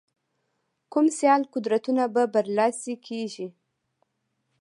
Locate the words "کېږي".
3.07-3.47